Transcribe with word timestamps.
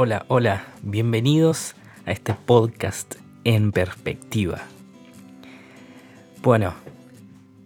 Hola, 0.00 0.26
hola, 0.28 0.64
bienvenidos 0.82 1.74
a 2.06 2.12
este 2.12 2.32
podcast 2.32 3.16
en 3.42 3.72
perspectiva. 3.72 4.60
Bueno, 6.40 6.74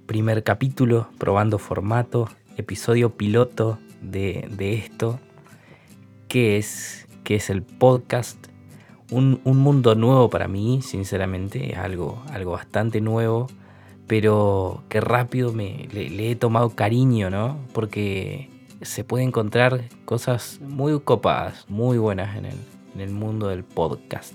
primer 0.07 0.43
capítulo, 0.43 1.09
probando 1.19 1.59
formato, 1.59 2.31
episodio 2.57 3.11
piloto 3.19 3.79
de, 4.01 4.49
esto, 4.59 5.21
¿qué 6.29 6.57
es, 6.57 7.07
qué 7.23 7.35
es 7.35 7.51
el 7.51 7.61
podcast? 7.61 8.47
Un, 9.11 9.43
mundo 9.45 9.95
nuevo 9.95 10.31
para 10.31 10.49
mí, 10.49 10.81
sinceramente, 10.81 11.75
algo, 11.75 12.23
algo 12.31 12.53
bastante 12.53 13.03
nuevo, 13.03 13.49
pero 14.07 14.85
que 14.89 15.03
rápido 15.03 15.53
me, 15.53 15.87
le, 15.93 16.31
he 16.31 16.35
tomado 16.35 16.71
cariño, 16.71 17.29
¿no? 17.29 17.59
Porque 17.75 18.49
se 18.83 19.05
puede 19.05 19.25
encontrar 19.25 19.85
cosas 20.05 20.61
muy 20.61 20.99
copadas, 21.01 21.65
muy 21.69 21.99
buenas 21.99 22.37
en 22.37 22.47
el, 23.01 23.11
mundo 23.11 23.49
del 23.49 23.65
podcast. 23.65 24.35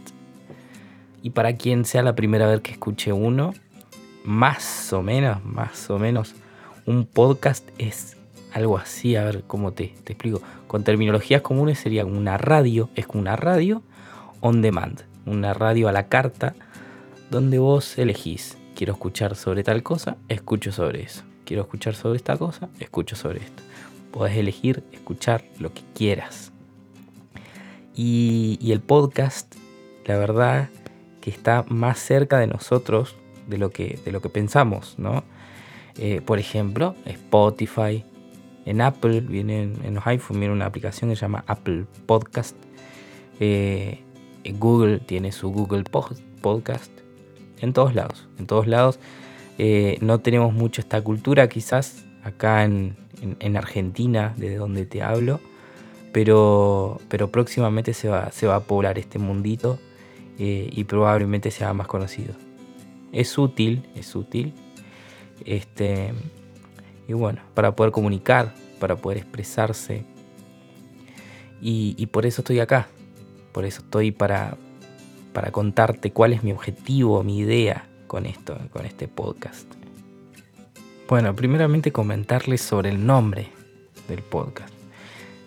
Y 1.21 1.31
para 1.31 1.57
quien 1.57 1.85
sea 1.85 2.01
la 2.01 2.15
primera 2.15 2.47
vez 2.47 2.61
que 2.61 2.71
escuche 2.71 3.13
uno, 3.13 3.53
más 4.23 4.91
o 4.93 5.01
menos, 5.01 5.43
más 5.43 5.89
o 5.89 5.99
menos, 5.99 6.35
un 6.85 7.05
podcast 7.05 7.67
es 7.77 8.17
algo 8.53 8.77
así, 8.77 9.15
a 9.15 9.23
ver 9.25 9.43
cómo 9.45 9.73
te, 9.73 9.93
te 10.03 10.13
explico. 10.13 10.41
Con 10.67 10.83
terminologías 10.83 11.41
comunes 11.41 11.79
sería 11.79 12.05
una 12.05 12.37
radio, 12.37 12.89
es 12.95 13.05
una 13.13 13.35
radio 13.35 13.83
on 14.41 14.61
demand, 14.61 15.03
una 15.25 15.53
radio 15.53 15.87
a 15.87 15.91
la 15.91 16.07
carta, 16.07 16.55
donde 17.29 17.59
vos 17.59 17.97
elegís, 17.97 18.57
quiero 18.75 18.93
escuchar 18.93 19.35
sobre 19.35 19.63
tal 19.63 19.83
cosa, 19.83 20.17
escucho 20.29 20.71
sobre 20.71 21.03
eso. 21.03 21.23
Quiero 21.45 21.63
escuchar 21.63 21.95
sobre 21.95 22.17
esta 22.17 22.37
cosa, 22.37 22.69
escucho 22.79 23.15
sobre 23.15 23.39
esto. 23.39 23.63
Podés 24.17 24.35
elegir 24.35 24.83
escuchar 24.91 25.45
lo 25.59 25.71
que 25.75 25.83
quieras. 25.93 26.51
Y, 27.93 28.57
el 28.71 28.81
podcast, 28.81 29.53
la 30.05 30.17
verdad, 30.17 30.69
que 31.21 31.29
está 31.29 31.63
más 31.69 31.99
cerca 31.99 32.39
de 32.39 32.47
nosotros 32.47 33.15
de 33.45 33.59
lo 33.59 33.69
que, 33.69 33.99
de 34.03 34.11
lo 34.11 34.19
que 34.19 34.29
pensamos, 34.29 34.95
¿no? 34.97 35.23
Eh, 35.99 36.21
por 36.25 36.39
ejemplo, 36.39 36.95
Spotify, 37.05 38.03
en 38.65 38.81
Apple, 38.81 39.21
viene 39.21 39.61
en, 39.83 39.93
los 39.93 40.07
iPhone, 40.07 40.39
viene 40.39 40.51
una 40.55 40.65
aplicación 40.65 41.11
que 41.11 41.15
se 41.15 41.21
llama 41.21 41.43
Apple 41.45 41.85
Podcast. 42.07 42.57
Eh, 43.39 44.01
Google 44.57 44.97
tiene 44.97 45.31
su 45.31 45.51
Google 45.51 45.83
Podcast. 45.83 46.91
En 47.59 47.71
todos 47.71 47.93
lados, 47.93 48.27
en 48.39 48.47
todos 48.47 48.65
lados. 48.65 48.99
Eh, 49.59 49.99
no 50.01 50.21
tenemos 50.21 50.53
mucho 50.53 50.81
esta 50.81 51.03
cultura, 51.03 51.47
quizás 51.49 52.07
acá 52.27 52.63
en, 52.63 52.95
Argentina, 53.55 54.33
desde 54.37 54.57
donde 54.57 54.85
te 54.85 55.01
hablo, 55.01 55.39
pero, 56.11 56.99
pero 57.09 57.31
próximamente 57.31 57.93
se 57.93 58.09
va, 58.09 58.31
se 58.31 58.47
va 58.47 58.55
a 58.55 58.59
poblar 58.61 58.99
este 58.99 59.19
mundito 59.19 59.79
eh, 60.39 60.69
y 60.71 60.83
probablemente 60.83 61.51
sea 61.51 61.73
más 61.73 61.87
conocido. 61.87 62.35
Es 63.11 63.37
útil, 63.37 63.87
es 63.95 64.15
útil. 64.15 64.53
Este, 65.45 66.13
y 67.07 67.13
bueno, 67.13 67.41
para 67.53 67.75
poder 67.75 67.91
comunicar, 67.91 68.53
para 68.79 68.95
poder 68.95 69.19
expresarse. 69.19 70.03
Y, 71.59 72.05
por 72.07 72.25
eso 72.25 72.41
estoy 72.41 72.59
acá. 72.59 72.87
Por 73.51 73.65
eso 73.65 73.81
estoy 73.81 74.11
para, 74.11 74.57
para 75.33 75.51
contarte 75.51 76.11
cuál 76.11 76.33
es 76.33 76.43
mi 76.43 76.51
objetivo, 76.51 77.23
mi 77.23 77.39
idea 77.39 77.87
con 78.05 78.25
esto, 78.27 78.57
con 78.71 78.85
este 78.85 79.07
podcast. 79.07 79.65
Bueno, 81.07 81.33
primeramente 81.33 81.93
comentarles 81.93 82.59
sobre 82.59 82.89
el 82.89 83.05
nombre 83.05 83.47
del 84.09 84.21
podcast. 84.21 84.73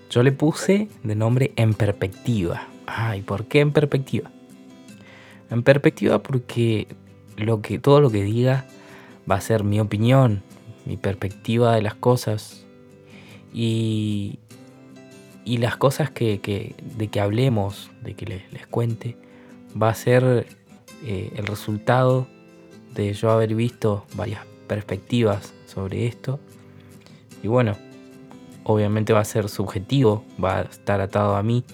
Yo 0.08 0.22
le 0.22 0.32
puse 0.32 0.88
de 1.02 1.14
nombre 1.14 1.52
En 1.56 1.74
Perspectiva. 1.74 2.66
Ay, 2.86 3.20
¿por 3.20 3.44
qué 3.44 3.60
en 3.60 3.70
perspectiva? 3.70 4.30
En 5.50 5.62
perspectiva 5.62 6.22
porque 6.22 6.88
lo 7.36 7.60
que, 7.60 7.78
todo 7.78 8.00
lo 8.00 8.10
que 8.10 8.22
diga 8.22 8.64
va 9.30 9.34
a 9.34 9.40
ser 9.42 9.62
mi 9.62 9.80
opinión, 9.80 10.42
mi 10.86 10.96
perspectiva 10.96 11.74
de 11.74 11.82
las 11.82 11.94
cosas 11.94 12.64
y, 13.52 14.38
y 15.44 15.58
las 15.58 15.76
cosas 15.76 16.10
que, 16.10 16.74
de 16.96 17.08
que 17.08 17.20
hablemos, 17.20 17.90
de 18.02 18.14
que 18.14 18.24
les, 18.24 18.66
cuente, 18.68 19.18
va 19.80 19.90
a 19.90 19.94
ser 19.94 20.46
eh, 21.04 21.30
el 21.36 21.46
resultado 21.46 22.26
de 22.94 23.12
yo 23.12 23.30
haber 23.30 23.54
visto 23.54 24.06
varias 24.14 24.49
perspectivas 24.70 25.53
sobre 25.66 26.06
esto. 26.06 26.38
Y 27.42 27.48
bueno, 27.48 27.76
obviamente 28.62 29.12
va 29.12 29.19
a 29.19 29.25
ser 29.25 29.48
subjetivo, 29.48 30.25
va 30.42 30.58
a 30.58 30.62
estar 30.62 31.00
atado 31.00 31.34
a 31.34 31.42
mí, 31.42 31.64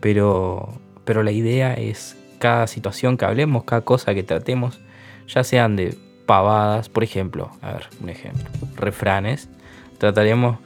pero, 0.00 0.68
pero 1.06 1.22
la 1.22 1.32
idea 1.32 1.72
es 1.72 2.14
cada 2.38 2.66
situación 2.66 3.16
que 3.16 3.24
hablemos, 3.24 3.64
cada 3.64 3.80
cosa 3.80 4.12
que 4.12 4.22
tratemos, 4.22 4.80
ya 5.28 5.44
sean 5.44 5.76
de 5.76 5.96
pavadas, 6.26 6.90
por 6.90 7.04
ejemplo, 7.04 7.50
a 7.62 7.72
ver, 7.72 7.88
un 8.02 8.10
ejemplo, 8.10 8.44
refranes, 8.76 9.48
trataremos 9.96 10.58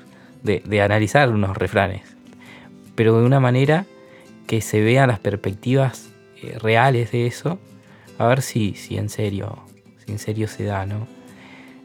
de, 0.42 0.82
analizar 0.82 1.30
unos 1.30 1.56
refranes, 1.56 2.16
pero 2.96 3.16
de 3.16 3.24
una 3.24 3.38
manera 3.38 3.86
que 4.48 4.60
se 4.60 4.80
vean 4.80 5.06
las 5.06 5.20
perspectivas 5.20 6.10
eh, 6.42 6.58
reales 6.60 7.12
de 7.12 7.28
eso, 7.28 7.60
a 8.18 8.26
ver 8.26 8.42
si, 8.42 8.74
si 8.74 8.96
en 8.96 9.08
serio, 9.08 9.56
si 10.04 10.10
en 10.10 10.18
serio 10.18 10.48
se 10.48 10.64
da, 10.64 10.84
¿no? 10.84 11.15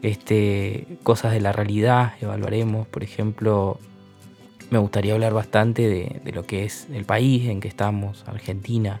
Este, 0.02 0.98
cosas 1.04 1.32
de 1.32 1.40
la 1.40 1.52
realidad 1.52 2.14
evaluaremos, 2.20 2.88
por 2.88 3.04
ejemplo, 3.04 3.78
me 4.70 4.78
gustaría 4.78 5.14
hablar 5.14 5.32
bastante 5.32 5.88
de, 5.88 6.32
lo 6.32 6.44
que 6.44 6.64
es 6.64 6.88
el 6.92 7.04
país 7.04 7.48
en 7.48 7.60
que 7.60 7.68
estamos, 7.68 8.24
Argentina, 8.26 9.00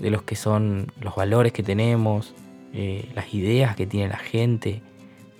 de 0.00 0.10
los 0.10 0.22
que 0.22 0.34
son 0.34 0.92
los 1.00 1.14
valores 1.14 1.52
que 1.52 1.62
tenemos, 1.62 2.34
eh, 2.72 3.08
las 3.14 3.32
ideas 3.32 3.76
que 3.76 3.86
tiene 3.86 4.08
la 4.08 4.18
gente, 4.18 4.82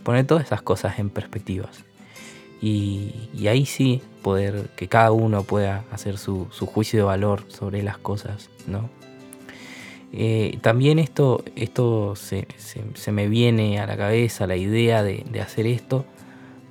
poner 0.05 0.27
todas 0.27 0.45
esas 0.45 0.63
cosas 0.63 0.99
en 0.99 1.11
perspectivas. 1.11 1.85
Y, 2.61 3.15
ahí 3.49 3.67
sí 3.67 4.03
poder 4.23 4.69
que 4.77 4.89
cada 4.89 5.13
uno 5.13 5.45
pueda 5.45 5.85
hacer 5.91 6.19
su, 6.19 6.47
juicio 6.51 6.99
de 6.99 7.05
valor 7.05 7.45
sobre 7.49 7.83
las 7.83 7.99
cosas, 7.99 8.51
¿no? 8.67 8.91
Eh, 10.13 10.59
también 10.63 10.99
esto, 10.99 11.45
esto 11.55 12.15
se, 12.17 12.47
me 13.13 13.29
viene 13.29 13.79
a 13.79 13.87
la 13.87 13.97
cabeza, 13.97 14.47
la 14.47 14.57
idea 14.57 15.03
de, 15.03 15.25
hacer 15.41 15.67
esto, 15.67 16.05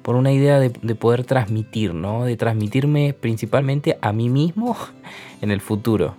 por 0.01 0.15
una 0.15 0.31
idea 0.31 0.59
de, 0.59 0.69
de, 0.69 0.95
poder 0.95 1.23
transmitir, 1.23 1.93
¿no? 1.93 2.25
De 2.25 2.37
transmitirme 2.37 3.13
principalmente 3.13 3.97
a 4.01 4.11
mí 4.13 4.29
mismo 4.29 4.75
en 5.41 5.51
el 5.51 5.61
futuro 5.61 6.15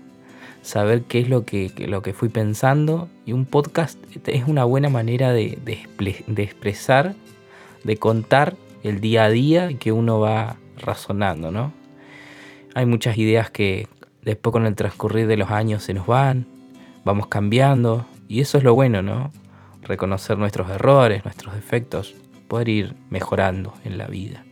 saber 0.69 1.03
qué 1.05 1.21
es 1.21 1.29
lo 1.31 1.47
que, 1.47 1.73
lo 1.89 2.03
que 2.03 2.13
fui 2.13 2.29
pensando. 2.29 3.09
Y 3.25 3.33
un 3.33 3.47
podcast 3.47 3.99
es 4.27 4.47
una 4.47 4.65
buena 4.65 4.91
manera 4.91 5.33
de, 5.33 5.59
de, 5.65 6.43
expresar, 6.43 7.15
de 7.85 7.97
contar 7.97 8.55
el 8.83 9.01
día 9.01 9.25
a 9.25 9.31
día 9.31 9.73
que 9.79 9.93
uno 9.93 10.21
va 10.21 10.57
razonando, 10.77 11.51
¿no? 11.51 11.73
Hay 12.75 12.87
muchas 12.87 13.17
ideas 13.19 13.51
que 13.51 13.89
después 14.23 14.53
con 14.53 14.67
el 14.67 14.75
transcurrir 14.75 15.27
de 15.27 15.37
los 15.37 15.51
años 15.51 15.83
se 15.83 15.95
nos 15.95 16.07
van, 16.07 16.47
vamos 17.09 17.27
cambiando, 17.27 18.07
y 18.29 18.41
eso 18.41 18.59
es 18.59 18.65
lo 18.65 18.75
bueno, 18.75 19.03
¿no? 19.03 19.33
Reconocer 19.83 20.39
nuestros 20.39 20.71
errores, 20.71 21.25
nuestros 21.25 21.55
defectos, 21.55 22.15
poder 22.47 22.69
ir 22.69 22.97
mejorando 23.11 23.75
en 23.85 23.99
la 23.99 24.07
vida. 24.07 24.45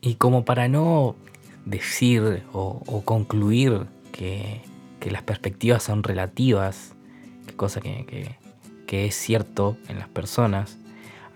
Y 0.00 0.14
como 0.14 0.44
para 0.44 0.68
no 0.68 1.16
decir 1.64 2.44
o 2.52 3.02
concluir 3.04 3.86
que 4.12 4.62
que 4.98 5.10
las 5.10 5.22
perspectivas 5.22 5.82
son 5.82 6.02
relativas, 6.02 6.94
cosa 7.56 7.80
que, 7.80 8.36
es 8.86 9.14
cierto 9.14 9.76
en 9.88 9.98
las 9.98 10.08
personas, 10.08 10.78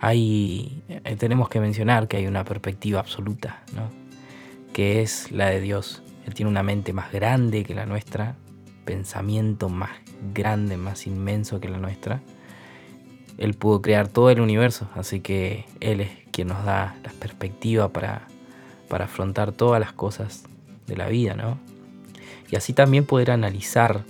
hay, 0.00 0.82
eh, 0.88 1.16
tenemos 1.16 1.48
que 1.48 1.60
mencionar 1.60 2.08
que 2.08 2.16
hay 2.16 2.26
una 2.26 2.44
perspectiva 2.44 3.00
absoluta, 3.00 3.62
¿no? 3.74 3.88
que 4.72 5.02
es 5.02 5.30
la 5.30 5.48
de 5.48 5.60
Dios. 5.60 6.02
Él 6.26 6.34
tiene 6.34 6.50
una 6.50 6.62
mente 6.62 6.92
más 6.92 7.12
grande 7.12 7.64
que 7.64 7.74
la 7.74 7.86
nuestra, 7.86 8.36
pensamiento 8.84 9.68
más 9.68 9.90
grande, 10.34 10.76
más 10.76 11.06
inmenso 11.06 11.60
que 11.60 11.68
la 11.68 11.78
nuestra. 11.78 12.20
Él 13.38 13.54
pudo 13.54 13.82
crear 13.82 14.08
todo 14.08 14.30
el 14.30 14.40
universo, 14.40 14.88
así 14.94 15.20
que 15.20 15.64
Él 15.80 16.00
es 16.00 16.10
quien 16.30 16.48
nos 16.48 16.64
da 16.64 16.96
la 17.02 17.10
perspectiva 17.12 17.88
para, 17.88 18.28
para 18.88 19.06
afrontar 19.06 19.52
todas 19.52 19.80
las 19.80 19.92
cosas 19.92 20.44
de 20.86 20.96
la 20.96 21.08
vida, 21.08 21.34
¿no? 21.34 21.58
y 22.52 22.56
así 22.56 22.74
también 22.74 23.06
poder 23.06 23.30
analizar 23.30 24.04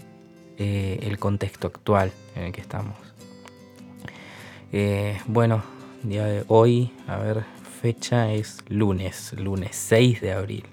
eh, 0.58 0.98
el 1.02 1.18
contexto 1.18 1.68
actual 1.68 2.10
en 2.34 2.42
el 2.42 2.52
que 2.52 2.60
estamos. 2.60 2.96
Eh, 4.72 5.20
bueno, 5.26 5.62
día 6.02 6.26
de 6.26 6.44
hoy, 6.48 6.92
a 7.06 7.18
ver, 7.18 7.44
fecha 7.80 8.32
es 8.32 8.58
lunes, 8.68 9.32
lunes 9.34 9.76
6 9.76 10.20
de 10.20 10.32
abril. 10.32 10.64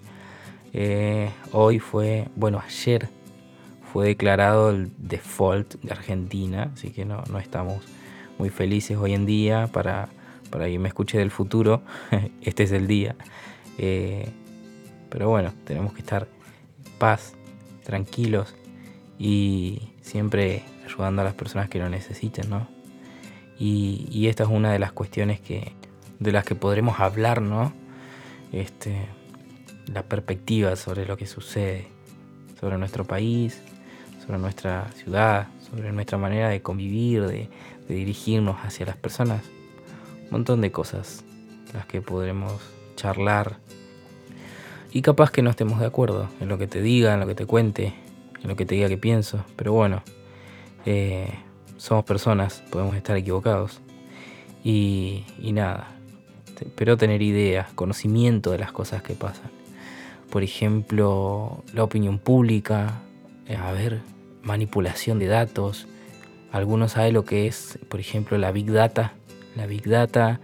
Eh, 0.74 1.30
hoy 1.52 1.78
fue, 1.78 2.28
bueno, 2.36 2.60
ayer 2.66 3.08
fue 3.92 4.08
declarado 4.08 4.70
el 4.70 4.92
default 4.98 5.76
de 5.82 5.92
Argentina, 5.92 6.72
así 6.74 6.92
que 6.92 7.06
no, 7.06 7.24
estamos 7.40 7.84
muy 8.38 8.50
felices 8.50 8.98
hoy 8.98 9.14
en 9.14 9.26
día. 9.26 9.68
Para, 9.68 10.10
para 10.50 10.66
quien 10.66 10.82
me 10.82 10.88
escuche 10.88 11.18
del 11.18 11.32
futuro, 11.32 11.82
este 12.42 12.64
es 12.64 12.72
el 12.72 12.88
día. 12.88 13.16
pero 13.78 15.30
bueno, 15.30 15.54
tenemos 15.66 15.94
que 15.94 16.00
estar 16.00 16.28
en 16.86 16.92
paz, 16.94 17.34
tranquilos 17.84 18.56
y 19.18 19.94
siempre 20.02 20.64
ayudando 20.86 21.22
a 21.22 21.26
las 21.26 21.34
personas 21.34 21.70
que 21.70 21.80
lo 21.80 21.90
necesiten, 21.90 22.50
¿no? 22.50 22.68
Y, 23.60 24.28
esta 24.28 24.44
es 24.44 24.50
una 24.50 24.72
de 24.72 24.80
las 24.80 24.94
cuestiones 24.94 25.42
que, 25.42 25.74
de 26.20 26.32
las 26.32 26.46
que 26.46 26.56
podremos 26.56 27.00
hablar, 27.02 27.42
¿no? 27.42 27.74
Este, 28.54 29.08
la 29.88 30.04
perspectiva 30.04 30.76
sobre 30.78 31.06
lo 31.06 31.18
que 31.18 31.28
sucede, 31.28 31.88
sobre 32.60 32.78
nuestro 32.78 33.04
país, 33.04 33.62
sobre 34.30 34.42
nuestra 34.42 34.92
ciudad, 34.92 35.48
sobre 35.72 35.92
nuestra 35.92 36.20
manera 36.20 36.50
de 36.50 36.62
convivir, 36.62 37.26
de, 37.26 37.50
dirigirnos 37.88 38.58
hacia 38.64 38.86
las 38.86 38.96
personas. 38.96 39.42
Un 40.26 40.30
montón 40.30 40.62
de 40.62 40.72
cosas 40.72 41.24
las 41.74 41.88
que 41.88 42.00
podremos 42.00 42.62
charlar. 42.96 43.58
Y 44.92 45.02
capaz 45.02 45.32
que 45.32 45.42
no 45.42 45.50
estemos 45.50 45.80
de 45.80 45.88
acuerdo 45.88 46.30
en 46.40 46.48
lo 46.48 46.60
que 46.60 46.68
te 46.68 46.80
diga, 46.80 47.16
en 47.16 47.20
lo 47.22 47.26
que 47.26 47.34
te 47.34 47.48
cuente, 47.48 47.96
en 48.44 48.50
lo 48.50 48.56
que 48.56 48.68
te 48.68 48.76
diga 48.76 48.88
que 48.88 49.00
pienso. 49.00 49.44
Pero 49.56 49.74
bueno, 49.74 50.04
eh, 50.86 51.34
somos 51.78 52.06
personas, 52.06 52.62
podemos 52.70 52.96
estar 52.96 53.18
equivocados. 53.18 53.82
Y, 54.64 55.26
y 55.40 55.54
nada, 55.54 55.88
pero 56.76 56.98
tener 56.98 57.24
ideas, 57.24 57.74
conocimiento 57.74 58.52
de 58.52 58.60
las 58.60 58.72
cosas 58.72 59.02
que 59.02 59.16
pasan. 59.16 59.50
Por 60.30 60.44
ejemplo, 60.44 61.64
la 61.74 61.84
opinión 61.84 62.20
pública, 62.20 63.02
eh, 63.48 63.56
a 63.56 63.72
ver, 63.72 64.02
manipulación 64.44 65.20
de 65.20 65.28
datos. 65.28 65.88
Algunos 66.52 66.94
saben 66.94 67.14
lo 67.14 67.26
que 67.26 67.48
es, 67.48 67.80
por 67.90 68.00
ejemplo, 68.00 68.38
la 68.38 68.52
Big 68.52 68.72
Data. 68.72 69.14
La 69.56 69.66
Big 69.66 69.88
Data, 69.88 70.40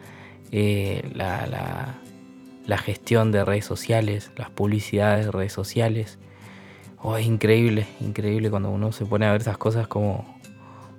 eh, 0.51 1.09
la, 1.13 1.95
la, 2.65 2.77
gestión 2.77 3.31
de 3.31 3.45
redes 3.45 3.65
sociales, 3.65 4.31
las 4.35 4.49
publicidades 4.49 5.25
de 5.25 5.31
redes 5.31 5.53
sociales. 5.53 6.19
Oh, 7.01 7.17
es 7.17 7.25
increíble, 7.25 7.85
increíble 8.01 8.49
cuando 8.49 8.69
uno 8.69 8.91
se 8.91 9.05
pone 9.05 9.25
a 9.25 9.31
ver 9.31 9.41
esas 9.41 9.57
cosas 9.57 9.87
como, 9.87 10.39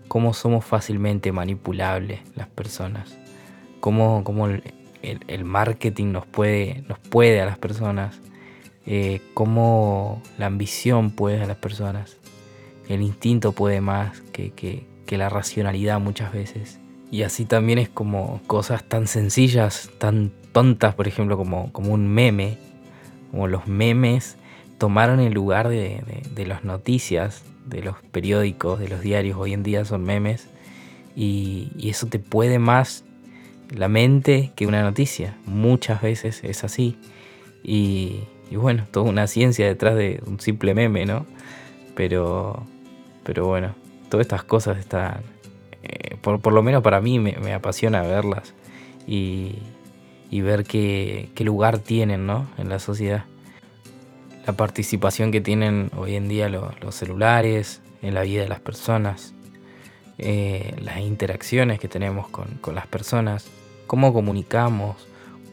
cómo 0.08 0.34
somos 0.34 0.64
fácilmente 0.64 1.32
manipulables 1.32 2.20
las 2.34 2.48
personas. 2.48 3.16
Cómo, 3.80 4.24
cómo 4.24 4.46
el, 4.46 4.62
el, 5.02 5.44
marketing 5.44 6.12
nos 6.12 6.26
puede, 6.26 6.84
nos 6.88 6.98
puede 6.98 7.40
a 7.40 7.46
las 7.46 7.58
personas. 7.58 8.20
Eh, 8.86 9.20
cómo 9.34 10.22
la 10.38 10.46
ambición 10.46 11.10
puede 11.10 11.42
a 11.42 11.46
las 11.46 11.56
personas 11.56 12.16
el 12.88 13.02
instinto 13.02 13.52
puede 13.52 13.80
más 13.80 14.20
que, 14.32 14.84
la 15.10 15.28
racionalidad 15.28 16.00
muchas 16.00 16.32
veces. 16.32 16.78
Y 17.10 17.22
así 17.22 17.44
también 17.44 17.78
es 17.78 17.88
como 17.88 18.40
cosas 18.46 18.84
tan 18.84 19.06
sencillas, 19.06 19.90
tan 19.98 20.32
tontas, 20.52 20.94
por 20.94 21.06
ejemplo, 21.06 21.36
como, 21.36 21.72
como 21.72 21.92
un 21.92 22.08
meme, 22.08 22.58
como 23.30 23.46
los 23.46 23.66
memes 23.66 24.36
tomaron 24.78 25.20
el 25.20 25.32
lugar 25.32 25.68
de, 25.68 26.02
las 26.46 26.64
noticias, 26.64 27.42
de 27.64 27.82
los 27.82 27.96
periódicos, 28.12 28.78
de 28.78 28.88
los 28.88 29.00
diarios, 29.00 29.38
hoy 29.38 29.52
en 29.52 29.62
día 29.62 29.84
son 29.84 30.04
memes, 30.04 30.48
y, 31.14 31.70
eso 31.82 32.06
te 32.06 32.18
puede 32.18 32.58
más 32.58 33.04
la 33.74 33.88
mente 33.88 34.52
que 34.54 34.66
una 34.66 34.82
noticia, 34.82 35.36
muchas 35.46 36.02
veces 36.02 36.44
es 36.44 36.62
así, 36.62 36.98
y, 37.62 38.20
y 38.50 38.56
bueno, 38.56 38.86
toda 38.90 39.08
una 39.08 39.26
ciencia 39.26 39.66
detrás 39.66 39.96
de 39.96 40.22
un 40.26 40.40
simple 40.40 40.74
meme, 40.74 41.06
¿no? 41.06 41.26
Pero, 41.94 42.66
pero 43.26 43.44
bueno, 43.44 43.74
todas 44.08 44.24
estas 44.24 44.44
cosas 44.44 44.78
están, 44.78 45.20
eh, 45.82 46.16
por, 46.22 46.52
lo 46.52 46.62
menos 46.62 46.80
para 46.82 47.00
mí 47.00 47.18
me, 47.18 47.52
apasiona 47.52 48.02
verlas 48.02 48.54
y, 49.04 49.58
ver 50.30 50.62
qué, 50.62 51.28
lugar 51.40 51.80
tienen 51.80 52.30
en 52.56 52.68
la 52.68 52.78
sociedad. 52.78 53.24
La 54.46 54.52
participación 54.52 55.32
que 55.32 55.40
tienen 55.40 55.90
hoy 55.96 56.14
en 56.14 56.28
día 56.28 56.48
los, 56.48 56.94
celulares 56.94 57.82
en 58.00 58.14
la 58.14 58.22
vida 58.22 58.42
de 58.42 58.48
las 58.48 58.60
personas, 58.60 59.34
eh, 60.18 60.76
las 60.80 61.00
interacciones 61.00 61.80
que 61.80 61.88
tenemos 61.88 62.28
con, 62.28 62.60
las 62.72 62.86
personas, 62.86 63.48
cómo 63.88 64.12
comunicamos, 64.12 65.08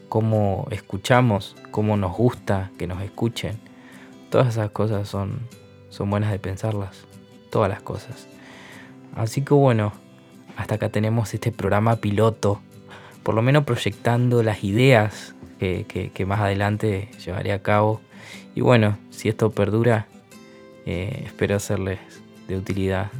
cómo 0.08 0.68
escuchamos, 0.70 1.56
cómo 1.72 1.96
nos 1.96 2.16
gusta 2.16 2.70
que 2.78 2.86
nos 2.86 3.02
escuchen. 3.02 3.58
Todas 4.30 4.46
esas 4.46 4.70
cosas 4.70 5.08
son, 5.08 5.40
son 5.88 6.08
buenas 6.08 6.30
de 6.30 6.38
pensarlas 6.38 7.04
todas 7.54 7.70
las 7.70 7.82
cosas. 7.82 8.26
Así 9.14 9.42
que 9.42 9.54
bueno, 9.54 9.92
hasta 10.56 10.74
acá 10.74 10.88
tenemos 10.88 11.32
este 11.34 11.52
programa 11.52 11.94
piloto, 11.94 12.60
por 13.22 13.36
lo 13.36 13.42
menos 13.42 13.62
proyectando 13.62 14.42
las 14.42 14.64
ideas 14.64 15.36
que, 15.60 16.24
más 16.26 16.40
adelante 16.40 17.10
llevaré 17.24 17.52
a 17.52 17.62
cabo. 17.62 18.00
Y 18.56 18.60
bueno, 18.60 18.98
si 19.10 19.28
esto 19.28 19.50
perdura, 19.50 20.08
eh, 20.84 21.22
espero 21.26 21.60
serles 21.60 22.00
de 22.48 22.56
utilidad. 22.56 23.12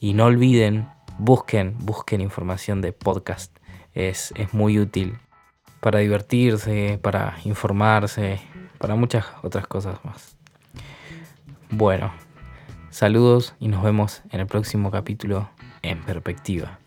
Y 0.00 0.14
no 0.14 0.24
olviden, 0.24 0.88
busquen, 1.18 1.76
busquen 1.78 2.22
información 2.22 2.80
de 2.80 2.94
podcast. 2.94 3.54
Es, 3.92 4.32
es 4.34 4.54
muy 4.54 4.78
útil 4.78 5.18
para 5.80 5.98
divertirse, 5.98 6.98
para 7.02 7.36
informarse, 7.44 8.40
para 8.78 8.94
muchas 8.94 9.26
otras 9.42 9.66
cosas 9.66 10.02
más. 10.06 10.38
Bueno, 11.68 12.10
Saludos 12.90 13.54
y 13.60 13.68
nos 13.68 13.82
vemos 13.82 14.22
en 14.30 14.40
el 14.40 14.46
próximo 14.46 14.90
capítulo 14.90 15.50
en 15.82 16.02
perspectiva. 16.02 16.78